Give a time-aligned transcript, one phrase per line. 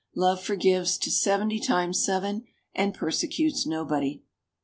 [0.15, 4.23] Love forgives to seventy times seven and persecutes nobody.